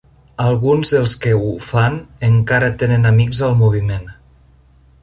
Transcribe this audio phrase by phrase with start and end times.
[0.45, 1.99] Alguns dels que ho fan
[2.31, 4.11] encara tenen amics al moviment.